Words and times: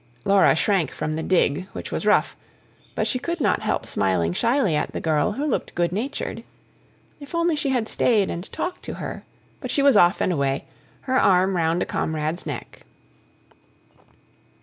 Laura 0.25 0.55
shrank 0.55 0.89
from 0.89 1.15
the 1.15 1.21
dig, 1.21 1.67
which 1.73 1.91
was 1.91 2.07
rough; 2.07 2.35
but 2.95 3.05
she 3.07 3.19
could 3.19 3.39
not 3.39 3.61
help 3.61 3.85
smiling 3.85 4.33
shyly 4.33 4.75
at 4.75 4.91
the 4.93 4.99
girl, 4.99 5.33
who 5.33 5.45
looked 5.45 5.75
good 5.75 5.91
natured. 5.91 6.43
If 7.19 7.35
only 7.35 7.55
she 7.55 7.69
had 7.69 7.87
stayed 7.87 8.27
and 8.31 8.51
talked 8.51 8.81
to 8.85 8.95
her! 8.95 9.23
But 9.59 9.69
she 9.69 9.83
was 9.83 9.95
off 9.95 10.19
and 10.19 10.33
away, 10.33 10.65
her 11.01 11.19
arm 11.21 11.55
round 11.55 11.83
a 11.83 11.85
comrade's 11.85 12.47
neck. 12.47 12.79